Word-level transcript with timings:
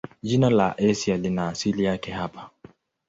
Jina 0.23 0.49
la 0.49 0.77
Asia 0.77 1.17
lina 1.17 1.47
asili 1.49 1.83
yake 1.83 2.11
hapa. 2.11 2.49